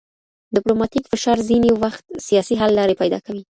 ډیپلوماټیک 0.55 1.05
فشار 1.11 1.37
ځینې 1.49 1.69
وخت 1.83 2.05
سیاسي 2.27 2.55
حل 2.61 2.71
لارې 2.79 2.99
پیدا 3.01 3.19
کوي. 3.25 3.43